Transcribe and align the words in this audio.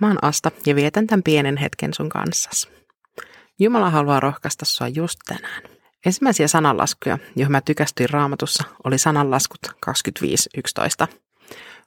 mä 0.00 0.06
oon 0.06 0.18
Asta 0.22 0.50
ja 0.66 0.74
vietän 0.74 1.06
tämän 1.06 1.22
pienen 1.22 1.56
hetken 1.56 1.94
sun 1.94 2.08
kanssas. 2.08 2.68
Jumala 3.58 3.90
haluaa 3.90 4.20
rohkaista 4.20 4.64
sua 4.64 4.88
just 4.88 5.18
tänään. 5.26 5.62
Ensimmäisiä 6.06 6.48
sananlaskuja, 6.48 7.18
joihin 7.36 7.52
mä 7.52 7.60
tykästyin 7.60 8.10
raamatussa, 8.10 8.64
oli 8.84 8.98
sananlaskut 8.98 9.60
25.11. 11.06 11.06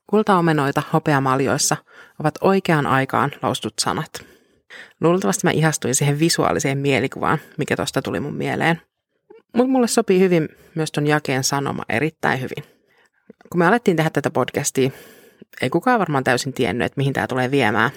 Kultaomenoita 0.07 0.83
hopeamaljoissa 0.93 1.77
ovat 2.19 2.35
oikeaan 2.41 2.87
aikaan 2.87 3.31
laustut 3.41 3.73
sanat. 3.81 4.09
Luultavasti 5.01 5.47
mä 5.47 5.51
ihastuin 5.51 5.95
siihen 5.95 6.19
visuaaliseen 6.19 6.77
mielikuvaan, 6.77 7.39
mikä 7.57 7.75
tosta 7.75 8.01
tuli 8.01 8.19
mun 8.19 8.35
mieleen. 8.35 8.81
Mutta 9.55 9.71
mulle 9.71 9.87
sopii 9.87 10.19
hyvin 10.19 10.49
myös 10.75 10.91
ton 10.91 11.07
jakeen 11.07 11.43
sanoma 11.43 11.83
erittäin 11.89 12.41
hyvin. 12.41 12.63
Kun 13.49 13.59
me 13.59 13.67
alettiin 13.67 13.97
tehdä 13.97 14.09
tätä 14.09 14.31
podcastia, 14.31 14.91
ei 15.61 15.69
kukaan 15.69 15.99
varmaan 15.99 16.23
täysin 16.23 16.53
tiennyt, 16.53 16.85
että 16.85 16.97
mihin 16.97 17.13
tämä 17.13 17.27
tulee 17.27 17.51
viemään. 17.51 17.91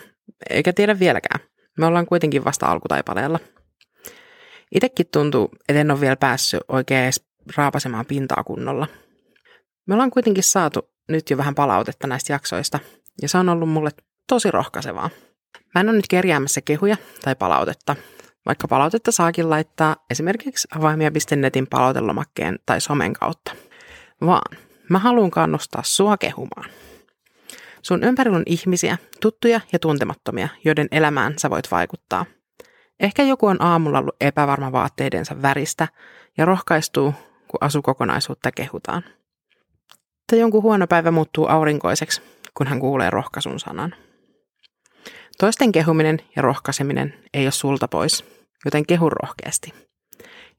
Eikä 0.50 0.72
tiedä 0.72 0.98
vieläkään. 0.98 1.40
Me 1.78 1.86
ollaan 1.86 2.06
kuitenkin 2.06 2.44
vasta 2.44 2.66
alkutaipaleella. 2.66 3.40
Itekin 4.74 5.06
tuntuu, 5.12 5.50
että 5.68 5.80
en 5.80 5.90
ole 5.90 6.00
vielä 6.00 6.16
päässyt 6.16 6.60
oikein 6.68 7.04
edes 7.04 7.26
raapasemaan 7.56 8.06
pintaa 8.06 8.44
kunnolla. 8.44 8.86
Me 9.86 9.94
ollaan 9.94 10.10
kuitenkin 10.10 10.44
saatu 10.44 10.90
nyt 11.08 11.30
jo 11.30 11.36
vähän 11.36 11.54
palautetta 11.54 12.06
näistä 12.06 12.32
jaksoista, 12.32 12.78
ja 13.22 13.28
se 13.28 13.38
on 13.38 13.48
ollut 13.48 13.68
mulle 13.68 13.90
tosi 14.26 14.50
rohkaisevaa. 14.50 15.10
Mä 15.74 15.80
en 15.80 15.88
ole 15.88 15.96
nyt 15.96 16.08
kerjäämässä 16.08 16.60
kehuja 16.60 16.96
tai 17.24 17.34
palautetta, 17.34 17.96
vaikka 18.46 18.68
palautetta 18.68 19.12
saakin 19.12 19.50
laittaa 19.50 19.96
esimerkiksi 20.10 20.68
avaimia.netin 20.76 21.66
palautelomakkeen 21.66 22.58
tai 22.66 22.80
somen 22.80 23.12
kautta. 23.12 23.52
Vaan 24.26 24.58
mä 24.90 24.98
haluan 24.98 25.30
kannustaa 25.30 25.82
sua 25.84 26.16
kehumaan. 26.16 26.70
Sun 27.82 28.04
ympärillä 28.04 28.36
on 28.36 28.42
ihmisiä, 28.46 28.98
tuttuja 29.20 29.60
ja 29.72 29.78
tuntemattomia, 29.78 30.48
joiden 30.64 30.88
elämään 30.92 31.34
sä 31.38 31.50
voit 31.50 31.70
vaikuttaa. 31.70 32.26
Ehkä 33.00 33.22
joku 33.22 33.46
on 33.46 33.62
aamulla 33.62 33.98
ollut 33.98 34.16
epävarma 34.20 34.72
vaatteidensa 34.72 35.42
väristä 35.42 35.88
ja 36.38 36.44
rohkaistuu, 36.44 37.14
kun 37.48 37.58
asukokonaisuutta 37.62 38.52
kehutaan. 38.52 39.04
Tai 40.26 40.38
jonkun 40.38 40.62
huono 40.62 40.86
päivä 40.86 41.10
muuttuu 41.10 41.46
aurinkoiseksi, 41.46 42.22
kun 42.54 42.66
hän 42.66 42.80
kuulee 42.80 43.10
rohkaisun 43.10 43.60
sanan. 43.60 43.94
Toisten 45.38 45.72
kehuminen 45.72 46.18
ja 46.36 46.42
rohkaiseminen 46.42 47.14
ei 47.34 47.44
ole 47.44 47.50
sulta 47.50 47.88
pois, 47.88 48.24
joten 48.64 48.86
kehu 48.86 49.10
rohkeasti. 49.10 49.74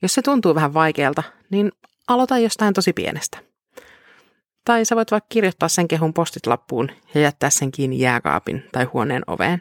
Jos 0.01 0.13
se 0.13 0.21
tuntuu 0.21 0.55
vähän 0.55 0.73
vaikealta, 0.73 1.23
niin 1.49 1.71
aloita 2.07 2.37
jostain 2.37 2.73
tosi 2.73 2.93
pienestä. 2.93 3.50
Tai 4.65 4.85
sä 4.85 4.95
voit 4.95 5.11
vaikka 5.11 5.27
kirjoittaa 5.29 5.69
sen 5.69 5.87
kehun 5.87 6.13
postit 6.13 6.47
lappuun 6.47 6.89
ja 7.13 7.21
jättää 7.21 7.49
sen 7.49 7.71
kiinni 7.71 7.99
jääkaapin 7.99 8.63
tai 8.71 8.83
huoneen 8.83 9.23
oveen. 9.27 9.59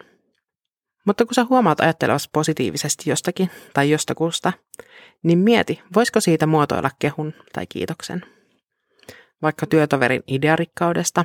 Mutta 1.07 1.25
kun 1.25 1.35
sä 1.35 1.45
huomaat 1.45 1.81
ajattelevasi 1.81 2.29
positiivisesti 2.33 3.11
jostakin 3.11 3.51
tai 3.75 3.91
jostakusta, 3.91 4.53
niin 5.23 5.39
mieti, 5.39 5.83
voisiko 5.95 6.21
siitä 6.21 6.47
muotoilla 6.47 6.91
kehun 6.99 7.35
tai 7.53 7.67
kiitoksen. 7.67 8.23
Vaikka 9.43 9.67
työtoverin 9.67 10.23
idearikkaudesta 10.27 11.25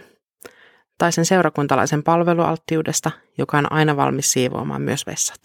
tai 0.97 1.11
sen 1.11 1.25
seurakuntalaisen 1.25 2.03
palvelualttiudesta, 2.03 3.11
joka 3.37 3.57
on 3.57 3.71
aina 3.71 3.97
valmis 3.97 4.31
siivoamaan 4.31 4.81
myös 4.81 5.05
vessat. 5.07 5.39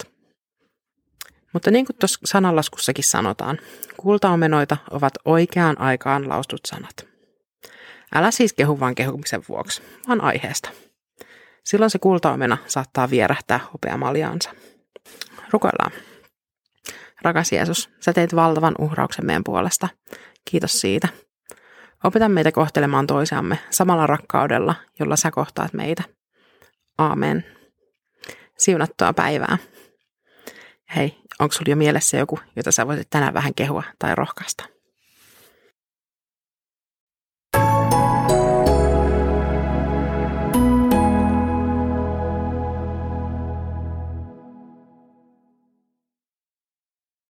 Mutta 1.53 1.71
niin 1.71 1.85
kuin 1.85 1.95
tuossa 1.95 2.19
sananlaskussakin 2.25 3.03
sanotaan, 3.03 3.57
kultaomenoita 3.97 4.77
ovat 4.91 5.13
oikeaan 5.25 5.81
aikaan 5.81 6.29
laustut 6.29 6.61
sanat. 6.67 7.10
Älä 8.15 8.31
siis 8.31 8.53
kehu 8.53 8.79
vain 8.79 8.95
kehumisen 8.95 9.43
vuoksi, 9.49 9.81
vaan 10.07 10.21
aiheesta. 10.21 10.69
Silloin 11.63 11.91
se 11.91 11.99
kultaomena 11.99 12.57
saattaa 12.67 13.09
vierähtää 13.09 13.59
hopeamaljaansa. 13.73 14.49
Rukoillaan. 15.51 15.91
Rakas 17.21 17.51
Jeesus, 17.51 17.89
sä 17.99 18.13
teit 18.13 18.35
valtavan 18.35 18.75
uhrauksen 18.79 19.25
meidän 19.25 19.43
puolesta. 19.43 19.89
Kiitos 20.51 20.81
siitä. 20.81 21.07
Opeta 22.03 22.29
meitä 22.29 22.51
kohtelemaan 22.51 23.07
toisiamme 23.07 23.59
samalla 23.69 24.07
rakkaudella, 24.07 24.75
jolla 24.99 25.15
sä 25.15 25.31
kohtaat 25.31 25.73
meitä. 25.73 26.03
Aamen. 26.97 27.45
Siunattua 28.57 29.13
päivää. 29.13 29.57
Hei, 30.95 31.17
onko 31.39 31.53
sulla 31.53 31.69
jo 31.69 31.75
mielessä 31.75 32.17
joku, 32.17 32.39
jota 32.55 32.71
sä 32.71 32.87
voisit 32.87 33.09
tänään 33.09 33.33
vähän 33.33 33.53
kehua 33.53 33.83
tai 33.99 34.15
rohkaista? 34.15 34.65